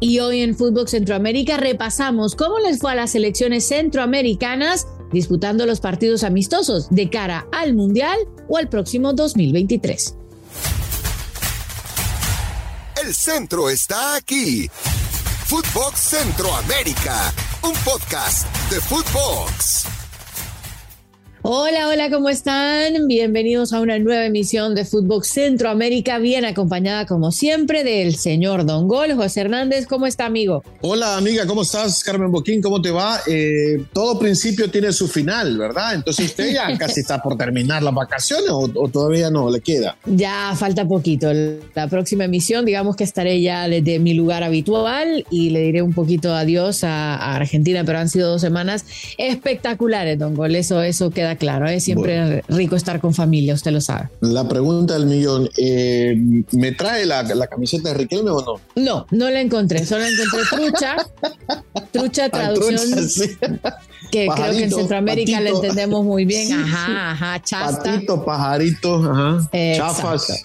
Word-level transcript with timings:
Y 0.00 0.20
hoy 0.20 0.42
en 0.42 0.56
Fútbol 0.56 0.88
Centroamérica 0.88 1.56
repasamos 1.56 2.36
cómo 2.36 2.58
les 2.58 2.78
fue 2.78 2.92
a 2.92 2.94
las 2.94 3.12
selecciones 3.12 3.66
centroamericanas 3.66 4.86
disputando 5.12 5.66
los 5.66 5.80
partidos 5.80 6.22
amistosos 6.22 6.88
de 6.90 7.10
cara 7.10 7.46
al 7.52 7.74
Mundial 7.74 8.18
o 8.48 8.58
al 8.58 8.68
próximo 8.68 9.12
2023. 9.12 10.14
El 13.04 13.14
centro 13.14 13.70
está 13.70 14.16
aquí. 14.16 14.68
Fútbol 15.46 15.94
Centroamérica, 15.94 17.32
un 17.62 17.72
podcast 17.84 18.46
de 18.70 18.80
Footbox. 18.80 19.97
Hola, 21.50 21.88
hola, 21.88 22.10
¿cómo 22.10 22.28
están? 22.28 23.06
Bienvenidos 23.06 23.72
a 23.72 23.80
una 23.80 23.98
nueva 23.98 24.26
emisión 24.26 24.74
de 24.74 24.84
Fútbol 24.84 25.24
Centroamérica, 25.24 26.18
bien 26.18 26.44
acompañada 26.44 27.06
como 27.06 27.32
siempre 27.32 27.84
del 27.84 28.16
señor 28.16 28.66
Don 28.66 28.86
Gol, 28.86 29.14
José 29.14 29.40
Hernández. 29.40 29.86
¿Cómo 29.86 30.06
está, 30.06 30.26
amigo? 30.26 30.62
Hola, 30.82 31.16
amiga, 31.16 31.46
¿cómo 31.46 31.62
estás? 31.62 32.04
Carmen 32.04 32.30
Boquín, 32.30 32.60
¿cómo 32.60 32.82
te 32.82 32.90
va? 32.90 33.20
Eh, 33.26 33.82
todo 33.94 34.18
principio 34.18 34.70
tiene 34.70 34.92
su 34.92 35.08
final, 35.08 35.56
¿verdad? 35.56 35.94
Entonces 35.94 36.26
usted 36.26 36.52
ya 36.52 36.68
casi 36.78 37.00
está 37.00 37.22
por 37.22 37.38
terminar 37.38 37.82
las 37.82 37.94
vacaciones 37.94 38.50
o, 38.50 38.68
todavía 38.90 39.30
no 39.30 39.50
le 39.50 39.62
queda. 39.62 39.96
Ya 40.04 40.54
falta 40.54 40.86
poquito. 40.86 41.32
La 41.74 41.88
próxima 41.88 42.24
emisión, 42.26 42.66
digamos 42.66 42.94
que 42.94 43.04
estaré 43.04 43.40
ya 43.40 43.66
desde 43.68 43.98
mi 44.00 44.12
lugar 44.12 44.42
habitual 44.44 45.24
y 45.30 45.48
le 45.48 45.60
diré 45.60 45.80
un 45.80 45.94
poquito 45.94 46.34
adiós 46.34 46.84
a, 46.84 47.36
Argentina, 47.36 47.84
pero 47.86 48.00
han 48.00 48.10
sido 48.10 48.32
dos 48.32 48.42
semanas 48.42 48.84
espectaculares, 49.16 50.18
Don 50.18 50.34
Gol. 50.34 50.54
Eso, 50.54 50.82
eso 50.82 51.08
queda 51.08 51.37
claro, 51.38 51.68
es 51.68 51.84
siempre 51.84 52.42
rico 52.48 52.76
estar 52.76 53.00
con 53.00 53.14
familia, 53.14 53.54
usted 53.54 53.70
lo 53.70 53.80
sabe. 53.80 54.08
La 54.20 54.48
pregunta 54.48 54.94
del 54.94 55.06
millón, 55.06 55.48
eh, 55.56 56.16
¿me 56.52 56.72
trae 56.72 57.06
la, 57.06 57.24
camiseta 57.46 57.90
de 57.90 57.94
Riquelme 57.94 58.30
o 58.30 58.42
no? 58.42 58.60
No, 58.82 59.06
no 59.10 59.30
la 59.30 59.40
encontré, 59.40 59.86
solo 59.86 60.04
encontré 60.04 60.40
trucha, 60.50 60.96
trucha 61.92 62.28
traducción. 62.28 63.08
Que 64.10 64.26
creo 64.34 64.52
que 64.52 64.64
en 64.64 64.70
Centroamérica 64.72 65.40
le 65.40 65.50
entendemos 65.50 66.04
muy 66.04 66.24
bien. 66.24 66.52
Ajá, 66.52 67.10
ajá, 67.12 67.42
chasta. 67.42 67.92
Patito, 67.92 68.24
pajarito, 68.24 68.96
ajá. 68.96 69.48
Chafas. 69.76 70.44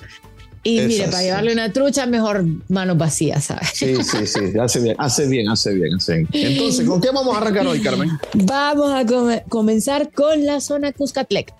Y 0.65 0.79
mire, 0.79 1.05
para 1.09 1.21
llevarle 1.21 1.51
una 1.51 1.73
trucha, 1.73 2.05
mejor 2.05 2.45
manos 2.69 2.97
vacías, 2.97 3.43
¿sabes? 3.43 3.71
Sí, 3.73 3.97
sí, 4.01 4.25
sí, 4.25 4.57
hace 4.57 4.79
bien, 4.79 4.95
hace 4.97 5.27
bien, 5.27 5.49
hace 5.49 5.73
bien, 5.73 5.93
hace 5.95 6.13
bien. 6.15 6.27
Entonces, 6.31 6.87
¿con 6.87 7.01
qué 7.01 7.09
vamos 7.13 7.35
a 7.35 7.39
arrancar 7.39 7.67
hoy, 7.67 7.81
Carmen? 7.81 8.11
Vamos 8.33 8.91
a 8.93 9.03
comenzar 9.49 10.09
con 10.11 10.45
la 10.45 10.61
zona 10.61 10.93
Cuscatleca. 10.93 11.53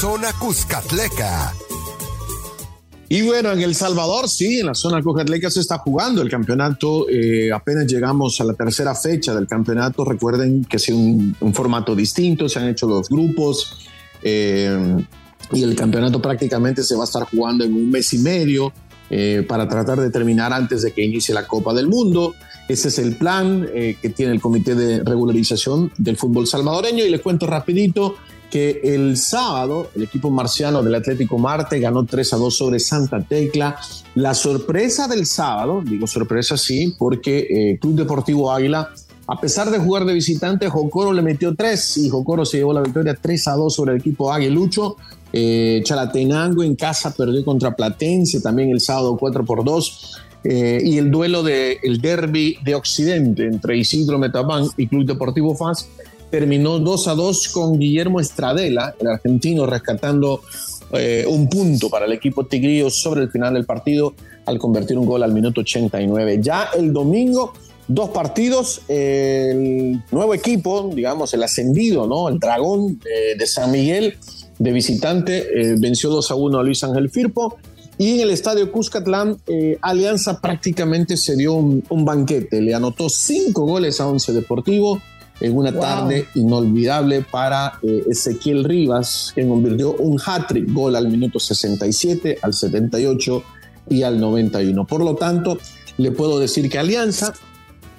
Zona 0.00 0.32
Cuscatleca. 0.38 1.54
Y 3.08 3.22
bueno, 3.22 3.52
en 3.52 3.60
El 3.60 3.74
Salvador, 3.74 4.28
sí, 4.28 4.60
en 4.60 4.66
la 4.66 4.74
zona 4.74 5.02
Cuscatleca 5.02 5.50
se 5.50 5.60
está 5.60 5.78
jugando 5.78 6.20
el 6.20 6.28
campeonato. 6.28 7.08
Eh, 7.08 7.50
apenas 7.52 7.86
llegamos 7.86 8.38
a 8.40 8.44
la 8.44 8.52
tercera 8.52 8.94
fecha 8.94 9.34
del 9.34 9.48
campeonato. 9.48 10.04
Recuerden 10.04 10.64
que 10.64 10.76
es 10.76 10.88
un, 10.90 11.34
un 11.40 11.54
formato 11.54 11.96
distinto, 11.96 12.50
se 12.50 12.58
han 12.58 12.68
hecho 12.68 12.86
los 12.86 13.08
grupos. 13.08 13.88
Eh, 14.22 15.04
y 15.52 15.62
el 15.62 15.74
campeonato 15.74 16.20
prácticamente 16.20 16.82
se 16.82 16.94
va 16.94 17.02
a 17.02 17.04
estar 17.04 17.24
jugando 17.24 17.64
en 17.64 17.74
un 17.74 17.90
mes 17.90 18.12
y 18.12 18.18
medio 18.18 18.72
eh, 19.10 19.44
para 19.48 19.68
tratar 19.68 20.00
de 20.00 20.10
terminar 20.10 20.52
antes 20.52 20.82
de 20.82 20.92
que 20.92 21.02
inicie 21.02 21.34
la 21.34 21.46
Copa 21.46 21.74
del 21.74 21.88
Mundo. 21.88 22.34
Ese 22.68 22.88
es 22.88 22.98
el 23.00 23.16
plan 23.16 23.68
eh, 23.74 23.96
que 24.00 24.10
tiene 24.10 24.32
el 24.32 24.40
Comité 24.40 24.76
de 24.76 25.02
Regularización 25.02 25.90
del 25.98 26.16
Fútbol 26.16 26.46
Salvadoreño 26.46 27.04
y 27.04 27.10
les 27.10 27.20
cuento 27.20 27.46
rapidito 27.46 28.14
que 28.50 28.80
el 28.84 29.16
sábado 29.16 29.90
el 29.94 30.02
equipo 30.02 30.30
marciano 30.30 30.82
del 30.82 30.94
Atlético 30.94 31.38
Marte 31.38 31.78
ganó 31.78 32.04
3 32.04 32.32
a 32.32 32.36
2 32.36 32.56
sobre 32.56 32.80
Santa 32.80 33.20
Tecla. 33.20 33.76
La 34.14 34.34
sorpresa 34.34 35.08
del 35.08 35.26
sábado, 35.26 35.82
digo 35.84 36.06
sorpresa 36.06 36.56
sí, 36.56 36.94
porque 36.98 37.46
eh, 37.50 37.78
Club 37.80 37.96
Deportivo 37.96 38.52
Águila 38.52 38.90
a 39.30 39.40
pesar 39.40 39.70
de 39.70 39.78
jugar 39.78 40.04
de 40.04 40.12
visitante, 40.12 40.68
Jocoro 40.68 41.12
le 41.12 41.22
metió 41.22 41.54
3 41.54 41.98
y 41.98 42.08
Jocoro 42.08 42.44
se 42.44 42.58
llevó 42.58 42.72
la 42.72 42.82
victoria 42.82 43.16
3 43.20 43.48
a 43.48 43.52
2 43.52 43.72
sobre 43.72 43.92
el 43.92 44.00
equipo 44.00 44.32
Aguilucho. 44.32 44.96
Eh, 45.32 45.82
Chalatenango 45.84 46.64
en 46.64 46.74
casa 46.74 47.14
perdió 47.14 47.44
contra 47.44 47.76
Platense 47.76 48.40
también 48.40 48.70
el 48.70 48.80
sábado 48.80 49.16
4 49.16 49.44
por 49.44 49.64
2. 49.64 50.16
Eh, 50.42 50.82
y 50.84 50.98
el 50.98 51.10
duelo 51.10 51.44
del 51.44 51.76
el 51.82 52.00
derby 52.00 52.56
de 52.64 52.74
Occidente 52.74 53.44
entre 53.46 53.76
Isidro 53.76 54.18
Metabán 54.18 54.64
y 54.76 54.88
Club 54.88 55.04
Deportivo 55.06 55.54
FAS 55.54 55.86
terminó 56.30 56.78
2 56.78 57.08
a 57.08 57.14
2 57.14 57.48
con 57.48 57.78
Guillermo 57.78 58.18
Estradela, 58.18 58.94
el 58.98 59.06
argentino, 59.06 59.66
rescatando 59.66 60.40
eh, 60.92 61.24
un 61.28 61.48
punto 61.48 61.88
para 61.88 62.06
el 62.06 62.12
equipo 62.12 62.46
tigrillo 62.46 62.90
sobre 62.90 63.22
el 63.22 63.30
final 63.30 63.54
del 63.54 63.64
partido 63.64 64.14
al 64.46 64.58
convertir 64.58 64.98
un 64.98 65.06
gol 65.06 65.22
al 65.22 65.32
minuto 65.32 65.60
89. 65.60 66.40
Ya 66.42 66.70
el 66.76 66.92
domingo, 66.92 67.52
dos 67.92 68.10
partidos, 68.10 68.82
el 68.88 70.02
nuevo 70.10 70.34
equipo, 70.34 70.90
digamos, 70.94 71.34
el 71.34 71.42
ascendido, 71.42 72.06
¿no? 72.06 72.28
El 72.28 72.38
dragón 72.38 73.00
de 73.00 73.46
San 73.46 73.70
Miguel 73.70 74.16
de 74.60 74.72
visitante, 74.72 75.48
eh, 75.58 75.76
venció 75.78 76.10
2 76.10 76.30
a 76.30 76.34
1 76.34 76.58
a 76.58 76.62
Luis 76.62 76.84
Ángel 76.84 77.10
Firpo. 77.10 77.56
Y 77.96 78.14
en 78.14 78.20
el 78.20 78.30
estadio 78.30 78.70
Cuscatlán, 78.70 79.38
eh, 79.46 79.78
Alianza 79.80 80.40
prácticamente 80.40 81.16
se 81.16 81.34
dio 81.34 81.54
un, 81.54 82.04
banquete. 82.04 82.60
Le 82.60 82.74
anotó 82.74 83.08
cinco 83.08 83.66
goles 83.66 84.00
a 84.00 84.06
Once 84.06 84.32
Deportivo 84.32 85.00
en 85.40 85.56
una 85.56 85.72
tarde 85.72 86.26
inolvidable 86.34 87.22
para 87.22 87.78
eh, 87.82 88.04
Ezequiel 88.10 88.64
Rivas, 88.64 89.32
que 89.34 89.48
convirtió 89.48 89.94
un 89.94 90.20
hat-trick 90.24 90.70
gol 90.70 90.94
al 90.94 91.08
minuto 91.08 91.40
67, 91.40 92.38
al 92.42 92.52
78 92.52 93.42
y 93.88 94.02
al 94.02 94.20
91. 94.20 94.86
Por 94.86 95.02
lo 95.02 95.16
tanto, 95.16 95.58
le 95.96 96.12
puedo 96.12 96.38
decir 96.38 96.68
que 96.68 96.78
Alianza 96.78 97.32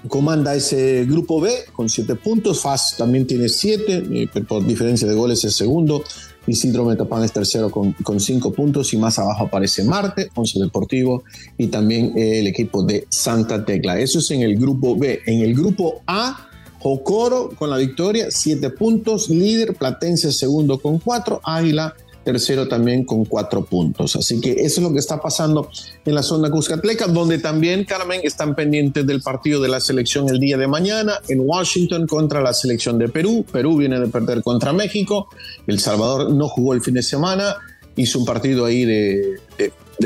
comanda 0.07 0.55
ese 0.55 1.05
grupo 1.05 1.39
B 1.39 1.51
con 1.73 1.89
siete 1.89 2.15
puntos. 2.15 2.61
FAS 2.61 2.95
también 2.97 3.27
tiene 3.27 3.49
siete, 3.49 4.29
por 4.47 4.65
diferencia 4.65 5.07
de 5.07 5.13
goles 5.13 5.43
es 5.43 5.55
segundo. 5.55 6.03
Isidro 6.47 6.85
Metapán 6.85 7.23
es 7.23 7.31
tercero 7.31 7.69
con, 7.69 7.93
con, 7.93 8.17
puntos 8.55 8.93
y 8.93 8.97
más 8.97 9.19
abajo 9.19 9.45
aparece 9.45 9.83
Marte, 9.83 10.29
Once 10.35 10.59
Deportivo 10.59 11.23
y 11.57 11.67
también 11.67 12.17
eh, 12.17 12.39
el 12.39 12.47
equipo 12.47 12.83
de 12.83 13.05
Santa 13.09 13.63
Tecla. 13.63 13.99
Eso 13.99 14.19
es 14.19 14.31
en 14.31 14.41
el 14.41 14.57
grupo 14.57 14.97
B. 14.97 15.21
En 15.27 15.41
el 15.41 15.53
grupo 15.53 16.01
A, 16.07 16.49
Jocoro 16.79 17.51
con 17.55 17.69
la 17.69 17.77
victoria, 17.77 18.27
siete 18.31 18.71
puntos, 18.71 19.29
líder, 19.29 19.75
Platense 19.75 20.31
segundo 20.31 20.79
con 20.79 20.97
cuatro, 20.97 21.39
Águila 21.43 21.95
tercero 22.23 22.67
también 22.67 23.03
con 23.03 23.25
cuatro 23.25 23.65
puntos. 23.65 24.15
Así 24.15 24.39
que 24.39 24.51
eso 24.51 24.79
es 24.79 24.79
lo 24.79 24.93
que 24.93 24.99
está 24.99 25.19
pasando 25.19 25.69
en 26.05 26.15
la 26.15 26.23
zona 26.23 26.49
Cuscatleca, 26.49 27.07
donde 27.07 27.39
también, 27.39 27.83
Carmen, 27.85 28.21
están 28.23 28.55
pendientes 28.55 29.05
del 29.05 29.21
partido 29.21 29.61
de 29.61 29.69
la 29.69 29.79
selección 29.79 30.29
el 30.29 30.39
día 30.39 30.57
de 30.57 30.67
mañana 30.67 31.19
en 31.27 31.41
Washington 31.41 32.07
contra 32.07 32.41
la 32.41 32.53
selección 32.53 32.97
de 32.97 33.09
Perú. 33.09 33.45
Perú 33.51 33.77
viene 33.77 33.99
de 33.99 34.07
perder 34.07 34.43
contra 34.43 34.73
México. 34.73 35.27
El 35.67 35.79
Salvador 35.79 36.31
no 36.31 36.47
jugó 36.47 36.73
el 36.73 36.81
fin 36.81 36.93
de 36.93 37.03
semana, 37.03 37.55
hizo 37.95 38.19
un 38.19 38.25
partido 38.25 38.65
ahí 38.65 38.85
de, 38.85 39.39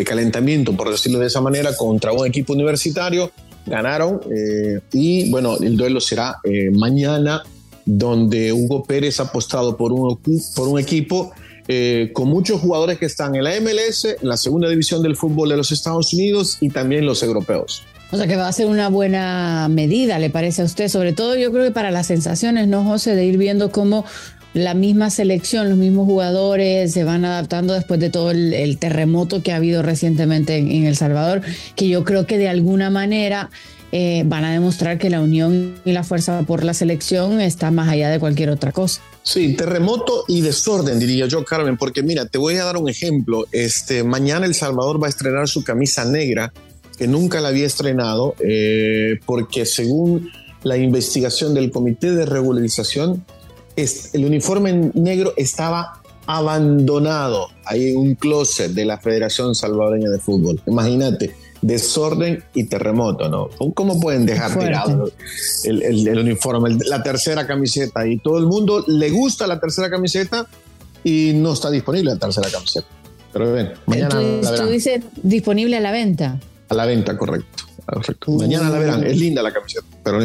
calentamiento, 0.05 0.75
por 0.75 0.91
decirlo 0.91 1.19
de 1.19 1.27
esa 1.27 1.41
manera, 1.41 1.75
contra 1.75 2.11
un 2.11 2.25
equipo 2.25 2.53
universitario. 2.53 3.31
Ganaron 3.65 4.21
eh, 4.29 4.79
y 4.93 5.29
bueno, 5.31 5.57
el 5.57 5.75
duelo 5.75 5.99
será 5.99 6.37
eh, 6.43 6.69
mañana, 6.69 7.41
donde 7.85 8.51
Hugo 8.51 8.83
Pérez 8.83 9.19
ha 9.19 9.23
apostado 9.23 9.75
por 9.77 9.91
un, 9.91 10.19
por 10.55 10.67
un 10.67 10.79
equipo 10.79 11.31
eh, 11.67 12.11
con 12.13 12.27
muchos 12.27 12.61
jugadores 12.61 12.99
que 12.99 13.05
están 13.05 13.35
en 13.35 13.43
la 13.43 13.59
MLS, 13.59 14.05
en 14.05 14.27
la 14.27 14.37
segunda 14.37 14.69
división 14.69 15.01
del 15.01 15.15
fútbol 15.15 15.49
de 15.49 15.57
los 15.57 15.71
Estados 15.71 16.13
Unidos 16.13 16.57
y 16.61 16.69
también 16.69 17.05
los 17.05 17.23
europeos. 17.23 17.83
O 18.11 18.17
sea 18.17 18.27
que 18.27 18.35
va 18.35 18.47
a 18.47 18.53
ser 18.53 18.67
una 18.67 18.87
buena 18.87 19.67
medida, 19.69 20.19
¿le 20.19 20.29
parece 20.29 20.61
a 20.61 20.65
usted? 20.65 20.89
Sobre 20.89 21.11
todo 21.11 21.35
yo 21.35 21.51
creo 21.51 21.63
que 21.65 21.71
para 21.71 21.89
las 21.89 22.07
sensaciones, 22.07 22.67
¿no, 22.67 22.83
José? 22.83 23.15
De 23.15 23.25
ir 23.25 23.37
viendo 23.37 23.71
cómo 23.71 24.05
la 24.53 24.73
misma 24.73 25.09
selección, 25.09 25.69
los 25.69 25.77
mismos 25.77 26.05
jugadores 26.05 26.93
se 26.93 27.03
van 27.03 27.25
adaptando 27.25 27.73
después 27.73 27.99
de 27.99 28.09
todo 28.09 28.31
el, 28.31 28.77
terremoto 28.77 29.43
que 29.43 29.51
ha 29.51 29.57
habido 29.57 29.81
recientemente 29.81 30.57
en, 30.57 30.85
El 30.85 30.95
Salvador, 30.95 31.41
que 31.75 31.89
yo 31.89 32.05
creo 32.05 32.25
que 32.25 32.37
de 32.37 32.47
alguna 32.47 32.89
manera 32.89 33.49
eh, 33.91 34.23
van 34.25 34.45
a 34.45 34.53
demostrar 34.53 34.97
que 34.97 35.09
la 35.09 35.19
unión 35.19 35.75
y 35.83 35.91
la 35.91 36.03
fuerza 36.03 36.43
por 36.43 36.63
la 36.63 36.73
selección 36.73 37.41
está 37.41 37.69
más 37.69 37.89
allá 37.89 38.09
de 38.09 38.19
cualquier 38.19 38.49
otra 38.49 38.71
cosa. 38.71 39.01
Sí, 39.25 39.55
terremoto 39.55 40.23
y 40.27 40.41
desorden, 40.41 40.99
diría 40.99 41.25
yo, 41.25 41.43
Carmen, 41.43 41.77
porque 41.77 42.03
mira, 42.03 42.27
te 42.27 42.37
voy 42.37 42.57
a 42.57 42.63
dar 42.63 42.77
un 42.77 42.87
ejemplo. 42.87 43.45
Este, 43.51 44.03
mañana 44.03 44.45
El 44.45 44.53
Salvador 44.53 45.01
va 45.01 45.07
a 45.07 45.09
estrenar 45.09 45.47
su 45.47 45.63
camisa 45.63 46.05
negra, 46.05 46.53
que 46.95 47.07
nunca 47.07 47.41
la 47.41 47.47
había 47.47 47.65
estrenado, 47.65 48.35
eh, 48.39 49.19
porque 49.25 49.65
según 49.65 50.29
la 50.61 50.77
investigación 50.77 51.55
del 51.55 51.71
Comité 51.71 52.11
de 52.11 52.27
Regularización, 52.27 53.25
el 53.75 54.25
uniforme 54.25 54.91
negro 54.93 55.33
estaba 55.37 56.03
abandonado 56.27 57.47
ahí 57.65 57.89
en 57.89 57.97
un 57.97 58.15
closet 58.15 58.73
de 58.73 58.85
la 58.85 58.99
Federación 58.99 59.55
Salvadoreña 59.55 60.11
de 60.11 60.19
Fútbol. 60.19 60.61
Imagínate 60.67 61.33
desorden 61.65 62.43
y 62.53 62.65
terremoto, 62.65 63.27
¿no? 63.27 63.49
¿Cómo 63.73 63.99
pueden 63.99 64.25
dejar 64.25 64.57
tirado 64.57 65.09
el, 65.63 66.19
uniforme, 66.19 66.77
la 66.85 67.01
tercera 67.01 67.47
camiseta? 67.47 68.05
Y 68.07 68.19
todo 68.19 68.37
el 68.37 68.45
mundo 68.45 68.83
le 68.87 69.09
gusta 69.09 69.47
la 69.47 69.59
tercera 69.59 69.89
camiseta 69.89 70.45
y 71.03 71.31
no 71.33 71.53
está 71.53 71.71
disponible 71.71 72.11
la 72.11 72.19
tercera 72.19 72.49
camiseta. 72.51 72.87
Pero 73.33 73.51
ven, 73.51 73.73
mañana 73.87 74.21
tú, 74.57 74.67
dices 74.67 75.03
disponible 75.23 75.77
a 75.77 75.79
la 75.79 75.91
venta. 75.91 76.39
A 76.69 76.75
la 76.75 76.85
venta, 76.85 77.17
correcto. 77.17 77.63
Mañana 78.27 78.69
la 78.69 78.79
verán, 78.79 79.03
es 79.03 79.17
linda 79.17 79.41
la 79.41 79.51
camiseta, 79.51 79.85
pero 80.03 80.19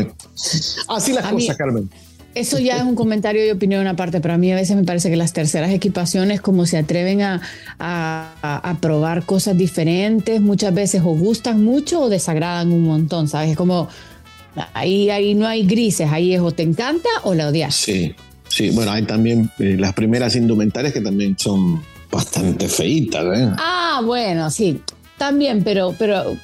así 0.88 1.12
las 1.12 1.32
cosas, 1.32 1.56
Carmen. 1.56 1.90
Eso 2.34 2.58
ya 2.60 2.76
es 2.76 2.84
un 2.84 2.94
comentario 2.94 3.44
y 3.44 3.50
opinión 3.50 3.86
aparte, 3.88 4.20
pero 4.20 4.34
a 4.34 4.38
mí 4.38 4.52
a 4.52 4.54
veces 4.54 4.76
me 4.76 4.84
parece 4.84 5.10
que 5.10 5.16
las 5.16 5.32
terceras 5.32 5.70
equipaciones 5.70 6.40
como 6.40 6.64
se 6.64 6.78
atreven 6.78 7.22
a, 7.22 7.40
a, 7.78 8.76
probar 8.80 9.24
cosas 9.24 9.58
diferentes, 9.58 10.40
muchas 10.40 10.72
veces 10.72 11.02
o 11.04 11.16
gustan 11.16 11.64
mucho 11.64 12.02
o 12.02 12.08
desagradan 12.08 12.72
un 12.72 12.84
montón, 12.84 13.26
¿sabes? 13.26 13.50
Es 13.50 13.56
como 13.56 13.88
ahí, 14.74 15.10
ahí 15.10 15.34
no 15.34 15.46
hay 15.46 15.66
grises, 15.66 16.08
ahí 16.10 16.34
es 16.34 16.40
o 16.40 16.52
te 16.52 16.62
encanta 16.62 17.08
o 17.24 17.34
la 17.34 17.48
odias. 17.48 17.74
Sí, 17.74 18.14
sí, 18.48 18.70
bueno, 18.70 18.92
hay 18.92 19.02
también 19.02 19.50
eh, 19.58 19.76
las 19.78 19.92
primeras 19.94 20.36
indumentarias 20.36 20.92
que 20.92 21.00
también 21.00 21.36
son 21.36 21.82
bastante 22.10 22.68
feitas. 22.68 23.24
¿eh? 23.36 23.48
Ah, 23.58 24.02
bueno, 24.04 24.50
sí. 24.50 24.80
También, 25.20 25.62
pero, 25.62 25.94
pero 25.98 26.34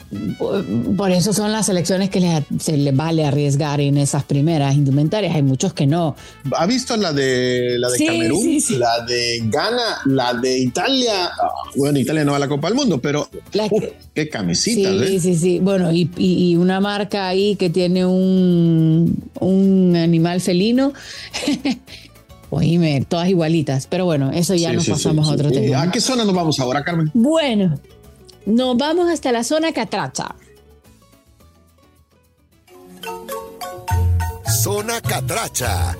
por 0.99 1.11
eso 1.11 1.33
son 1.33 1.51
las 1.51 1.67
elecciones 1.71 2.11
que 2.11 2.43
se 2.61 2.77
les 2.77 2.95
vale 2.95 3.25
arriesgar 3.25 3.81
en 3.81 3.97
esas 3.97 4.25
primeras 4.25 4.75
indumentarias. 4.75 5.35
Hay 5.35 5.43
muchos 5.43 5.73
que 5.73 5.87
no. 5.87 6.15
¿Ha 6.55 6.67
visto 6.67 6.95
la 6.99 7.15
de 7.15 7.79
la 7.79 7.89
de 7.89 8.05
Camerún? 8.05 8.59
La 8.79 9.01
de 9.07 9.41
Ghana, 9.45 10.03
la 10.05 10.35
de 10.35 10.59
Italia. 10.59 11.31
Bueno, 11.75 11.99
Italia 11.99 12.23
no 12.27 12.33
va 12.33 12.37
a 12.37 12.41
la 12.41 12.49
Copa 12.49 12.69
del 12.69 12.77
Mundo, 12.77 13.01
pero 13.01 13.27
qué 14.15 14.29
camisita. 14.29 14.91
Sí, 14.91 15.15
¿eh? 15.15 15.21
sí, 15.21 15.37
sí. 15.37 15.59
Bueno, 15.59 15.91
y, 15.91 16.11
y, 16.19 16.57
una 16.57 16.79
marca 16.79 17.29
ahí 17.29 17.57
que 17.57 17.71
tiene 17.71 18.05
un, 18.05 19.31
un 19.41 19.97
animal 19.97 20.43
felino. 20.43 20.93
Oíme, 22.51 23.05
todas 23.09 23.29
igualitas. 23.29 23.87
Pero 23.87 24.05
bueno, 24.05 24.31
eso 24.33 24.55
ya 24.55 24.73
nos 24.73 24.89
pasamos 24.89 25.29
a 25.29 25.33
otro 25.33 25.51
tema. 25.51 25.83
¿A 25.83 25.91
qué 25.91 26.01
zona 26.01 26.25
nos 26.25 26.35
vamos 26.35 26.61
ahora, 26.61 26.85
Carmen? 26.85 27.11
Bueno, 27.15 27.79
nos 28.47 28.77
vamos 28.77 29.11
hasta 29.11 29.33
la 29.33 29.45
zona 29.45 29.73
Catracha. 29.73 30.35
Zona 34.63 35.01
Catracha 35.01 35.97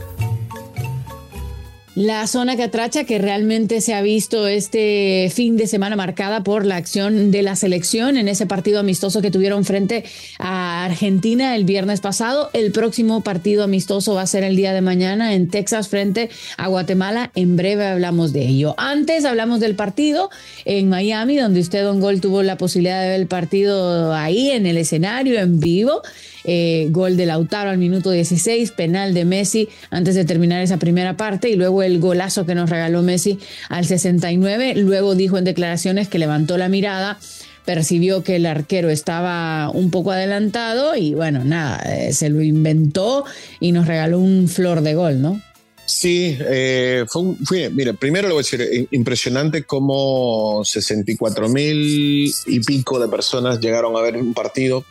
la 1.97 2.27
zona 2.27 2.59
catracha 2.59 3.05
que 3.05 3.19
realmente 3.19 3.81
se 3.81 3.95
ha 3.95 4.03
visto 4.03 4.47
este 4.47 5.33
fin 5.35 5.57
de 5.57 5.67
semana 5.67 5.97
marcada 5.97 6.45
por 6.45 6.67
la 6.67 6.77
acción 6.77 7.31
de 7.31 7.41
la 7.41 7.57
selección 7.57 8.19
en 8.19 8.29
ese 8.29 8.45
partido 8.45 8.81
amistoso 8.81 9.23
que 9.23 9.31
tuvieron 9.31 9.65
frente 9.65 10.05
a 10.39 10.85
Argentina 10.85 11.57
el 11.57 11.65
viernes 11.65 12.03
pasado. 12.03 12.51
El 12.53 12.71
próximo 12.71 13.23
partido 13.23 13.65
amistoso 13.65 14.15
va 14.15 14.21
a 14.21 14.27
ser 14.27 14.45
el 14.45 14.57
día 14.57 14.75
de 14.75 14.83
mañana 14.83 15.33
en 15.33 15.49
Texas 15.49 15.89
frente 15.89 16.29
a 16.59 16.69
Guatemala. 16.69 17.31
En 17.35 17.57
breve 17.57 17.87
hablamos 17.87 18.35
de 18.35 18.47
ello. 18.47 18.75
Antes 18.77 19.25
hablamos 19.25 19.61
del 19.61 19.75
partido 19.75 20.29
en 20.67 20.91
Miami, 20.91 21.39
donde 21.39 21.61
usted, 21.61 21.83
Don 21.83 22.01
Gol, 22.01 22.21
tuvo 22.21 22.43
la 22.43 22.59
posibilidad 22.59 23.01
de 23.01 23.09
ver 23.09 23.21
el 23.21 23.27
partido 23.27 24.13
ahí 24.13 24.51
en 24.51 24.67
el 24.67 24.77
escenario, 24.77 25.41
en 25.41 25.61
vivo. 25.61 26.03
Eh, 26.49 26.87
gol 26.91 27.17
de 27.17 27.27
Lautaro 27.27 27.71
al 27.71 27.79
minuto 27.79 28.13
16, 28.13 28.71
penal 28.71 29.15
de 29.15 29.25
Messi 29.25 29.69
antes 29.91 30.15
de 30.15 30.25
terminar 30.25 30.63
esa 30.63 30.77
primera 30.77 31.17
parte 31.17 31.51
y 31.51 31.57
luego 31.57 31.83
el 31.83 31.99
golazo 31.99 32.47
que 32.47 32.55
nos 32.55 32.71
regaló 32.71 33.03
Messi 33.03 33.41
al 33.69 33.85
69. 33.85 34.75
Luego 34.77 35.17
dijo 35.17 35.39
en 35.39 35.45
declaraciones 35.45 36.07
que 36.09 36.19
levantó 36.21 36.57
la 36.57 36.69
mirada 36.69 37.19
percibió 37.65 38.23
que 38.23 38.37
el 38.37 38.47
arquero 38.47 38.91
estaba 38.91 39.71
un 39.71 39.91
poco 39.91 40.13
adelantado 40.13 40.95
y 40.95 41.15
bueno, 41.15 41.45
nada, 41.45 41.81
eh, 41.81 42.13
se 42.13 42.31
lo 42.31 42.41
inventó 42.41 43.25
y 43.59 43.73
nos 43.73 43.89
regaló 43.89 44.21
un 44.21 44.49
flor 44.49 44.83
de 44.83 44.95
gol, 44.95 45.21
¿no? 45.21 45.43
Sí, 45.85 46.37
eh, 46.41 47.05
fue, 47.09 47.71
mire, 47.71 47.95
primero 47.95 48.29
le 48.29 48.35
voy 48.35 48.43
a 48.43 48.45
decir, 48.45 48.89
impresionante 48.91 49.65
cómo 49.65 50.63
64 50.65 51.49
mil 51.49 52.33
y 52.47 52.61
pico 52.61 52.99
de 52.99 53.09
personas 53.09 53.61
llegaron 53.61 53.97
a 53.97 54.01
ver 54.01 54.17
un 54.17 54.33
partido 54.35 54.85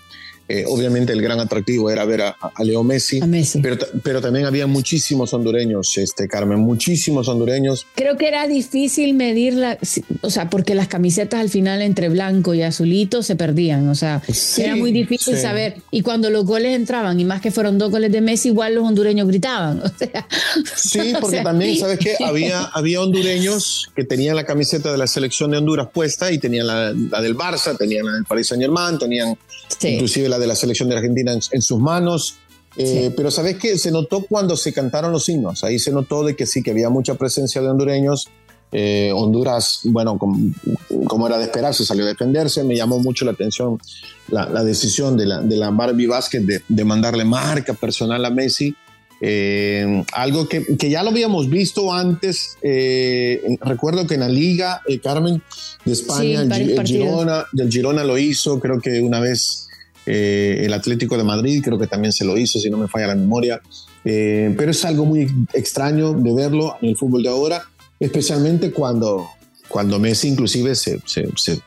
eh, 0.48 0.64
obviamente 0.68 1.12
el 1.12 1.22
gran 1.22 1.40
atractivo 1.40 1.90
era 1.90 2.06
ver 2.06 2.22
a, 2.22 2.36
Leo 2.64 2.84
Messi, 2.84 3.20
Pero, 3.62 3.78
pero, 4.04 4.22
también 4.22 4.46
había 4.46 4.68
muchísimos 4.68 5.34
hondureños, 5.34 5.98
este, 5.98 6.28
Carmen, 6.28 6.60
muchísimos 6.60 7.28
hondureños. 7.28 7.88
Creo 7.96 8.16
que 8.16 8.28
era 8.28 8.48
difícil 8.48 9.16
medirla, 9.16 9.80
o 10.22 10.30
sea, 10.30 10.50
porque 10.50 10.76
las 10.76 10.88
camisetas 10.88 11.40
al 11.40 11.50
final 11.50 11.82
entre 11.82 12.10
blanco 12.10 12.54
y 12.54 12.62
azulito 12.62 13.24
se 13.24 13.36
perdían, 13.36 13.88
o 13.90 13.96
sea, 13.96 14.22
era 14.58 14.76
muy 14.76 14.92
difícil 14.92 15.38
saber. 15.38 15.78
Y 15.90 16.02
cuando 16.02 16.30
los 16.30 16.46
goles 16.46 16.76
entraban, 16.76 17.20
y 17.20 17.26
más 17.26 17.42
que 17.42 17.50
fueron 17.52 17.78
dos 17.78 17.90
goles 17.90 18.12
de 18.12 18.22
Messi, 18.22 18.50
igual 18.50 18.76
los 18.76 18.84
hondureños 18.84 19.28
gritaban. 19.28 19.82
O 19.96 19.98
sea, 19.98 20.28
sí, 20.76 21.14
porque 21.22 21.42
también, 21.42 21.78
¿sabes 21.78 22.00
qué? 22.00 22.16
Había, 22.24 22.64
había 22.64 23.02
hondureños 23.02 23.92
que 23.96 24.04
tenían 24.04 24.36
la 24.36 24.46
camiseta 24.46 24.92
de 24.92 24.98
la 24.98 25.08
selección 25.08 25.52
de 25.52 25.58
Honduras 25.58 25.88
puesta 25.94 26.32
y 26.32 26.38
tenían 26.38 26.68
la, 26.68 26.94
del 26.94 27.36
Barça, 27.36 27.78
tenían 27.78 28.06
la 28.06 28.14
del 28.14 28.26
Paris 28.26 28.48
Saint 28.48 28.62
Germain, 28.62 28.98
tenían 29.00 29.38
inclusive 29.82 30.28
la 30.30 30.35
de 30.40 30.48
la 30.48 30.56
selección 30.56 30.90
de 30.90 30.96
Argentina 30.96 31.34
en, 31.34 31.62
sus 31.62 31.80
manos. 31.80 32.36
Eh, 32.78 33.12
pero 33.16 33.32
sabes 33.32 33.58
que 33.58 33.78
se 33.78 33.92
notó 33.92 34.26
cuando 34.28 34.58
se 34.58 34.74
cantaron 34.74 35.12
los 35.12 35.30
himnos, 35.30 35.64
ahí 35.64 35.80
se 35.80 35.92
notó 35.92 36.26
de 36.26 36.36
que 36.36 36.46
sí, 36.46 36.62
que 36.62 36.72
había 36.72 36.90
mucha 36.90 37.16
presencia 37.16 37.62
de 37.62 37.70
hondureños. 37.70 38.28
Eh, 38.72 39.12
Honduras, 39.16 39.82
bueno, 39.86 40.18
como, 40.18 41.28
era 41.28 41.38
de 41.38 41.46
esperarse, 41.46 41.86
salió 41.86 42.04
a 42.04 42.08
defenderse. 42.08 42.64
Me 42.64 42.76
llamó 42.76 43.00
mucho 43.00 43.24
la 43.24 43.32
atención 43.32 43.80
la, 44.28 44.64
decisión 44.64 45.16
de 45.16 45.26
la, 45.28 45.40
de 45.40 45.56
la 45.56 45.70
Barbie 45.70 46.08
Vázquez 46.08 46.44
de, 46.68 46.84
mandarle 46.84 47.24
marca 47.24 47.74
personal 47.74 48.26
a 48.26 48.30
Messi. 48.30 48.76
Eh, 49.22 50.04
algo 50.12 50.50
que, 50.50 50.76
que, 50.76 50.90
ya 50.90 51.04
lo 51.04 51.12
habíamos 51.12 51.50
visto 51.50 51.94
antes. 51.94 52.58
recuerdo 53.62 54.08
que 54.08 54.16
en 54.16 54.20
la 54.22 54.30
Liga, 54.30 54.82
Carmen, 55.02 55.42
de 55.86 55.94
España, 55.94 56.42
el, 56.42 56.84
Girona, 56.86 57.46
del 57.52 57.72
Girona 57.72 58.04
lo 58.04 58.18
hizo, 58.18 58.60
creo 58.60 58.82
que 58.82 59.00
una 59.00 59.20
vez 59.20 59.68
eh, 60.06 60.62
el 60.64 60.74
Atlético 60.74 61.18
de 61.18 61.24
Madrid 61.24 61.62
creo 61.64 61.78
que 61.78 61.88
también 61.88 62.14
se 62.14 62.26
lo 62.26 62.38
hizo, 62.38 62.60
si 62.60 62.70
no 62.70 62.78
me 62.78 62.88
falla 62.88 63.08
la 63.08 63.16
memoria. 63.16 63.62
Eh, 64.04 64.54
pero 64.58 64.72
es 64.72 64.86
algo 64.86 65.06
muy 65.06 65.28
extraño 65.54 66.14
de 66.14 66.34
verlo 66.34 66.78
en 66.82 66.90
el 66.90 66.98
fútbol 66.98 67.24
de 67.24 67.30
ahora, 67.30 67.64
especialmente 68.00 68.72
cuando, 68.72 69.28
cuando 69.68 70.00
Messi 70.00 70.28
inclusive 70.28 70.76
se, 70.76 71.00
se, 71.06 71.28
se, 71.36 71.60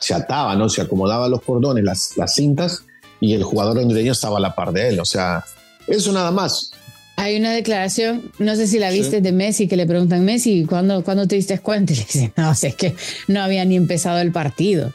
se 0.00 0.14
ataba, 0.14 0.56
¿no? 0.56 0.68
se 0.68 0.82
acomodaba 0.82 1.28
los 1.28 1.42
cordones, 1.42 1.84
las, 1.84 2.16
las 2.16 2.34
cintas, 2.34 2.84
y 3.20 3.34
el 3.34 3.42
jugador 3.42 3.78
hondureño 3.78 4.12
estaba 4.12 4.38
a 4.38 4.40
la 4.40 4.54
par 4.54 4.72
de 4.72 4.88
él. 4.88 5.00
O 5.00 5.04
sea, 5.04 5.44
eso 5.86 6.12
nada 6.12 6.30
más. 6.30 6.70
Hay 7.16 7.36
una 7.36 7.52
declaración, 7.52 8.30
no 8.38 8.56
sé 8.56 8.66
si 8.66 8.78
la 8.78 8.90
viste 8.90 9.22
de 9.22 9.32
Messi, 9.32 9.68
que 9.68 9.76
le 9.76 9.86
preguntan, 9.86 10.24
Messi, 10.24 10.66
¿cuándo, 10.68 11.02
¿cuándo 11.02 11.26
te 11.26 11.36
diste 11.36 11.58
cuenta? 11.60 11.94
Y 11.94 11.96
le 12.00 12.02
dicen, 12.02 12.32
no, 12.36 12.52
es 12.52 12.74
que 12.76 12.94
no 13.26 13.40
había 13.40 13.64
ni 13.64 13.76
empezado 13.76 14.18
el 14.18 14.32
partido. 14.32 14.92